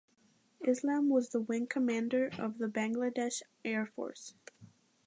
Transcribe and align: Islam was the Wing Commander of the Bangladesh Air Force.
Islam 0.61 1.09
was 1.09 1.29
the 1.29 1.39
Wing 1.39 1.67
Commander 1.67 2.31
of 2.39 2.57
the 2.57 2.65
Bangladesh 2.65 3.43
Air 3.63 3.85
Force. 3.85 4.33